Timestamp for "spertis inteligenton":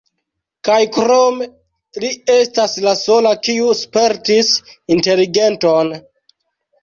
3.81-5.93